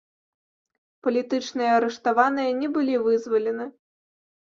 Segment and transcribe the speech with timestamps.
[1.09, 3.73] Палітычныя арыштаваныя не былі вызвалены.